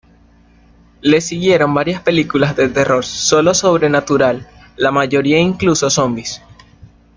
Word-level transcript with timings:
Le 1.01 1.21
siguieron 1.21 1.75
varias 1.75 2.01
películas 2.01 2.55
de 2.55 2.69
terror 2.69 3.03
y 3.05 3.43
lo 3.43 3.53
sobrenatural, 3.53 4.47
la 4.75 4.89
mayoría 4.89 5.37
incluían 5.37 5.75
zombis. 5.91 6.41